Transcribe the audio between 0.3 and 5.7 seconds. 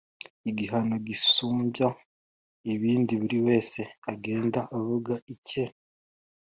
igihano gisumbye ibindi, buri wese agenda avuga icye